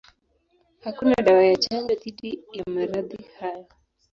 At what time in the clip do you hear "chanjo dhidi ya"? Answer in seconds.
1.57-2.63